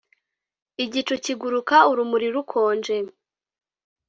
igicu 0.83 1.15
kiguruka, 1.23 1.75
urumuri 1.91 2.27
rukonje; 2.35 2.97